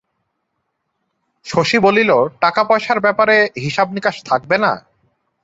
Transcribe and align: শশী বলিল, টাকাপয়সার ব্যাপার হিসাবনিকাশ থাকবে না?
শশী 1.45 1.77
বলিল, 1.79 2.11
টাকাপয়সার 2.41 2.99
ব্যাপার 2.99 3.27
হিসাবনিকাশ 3.63 4.15
থাকবে 4.23 4.55
না? 4.57 4.71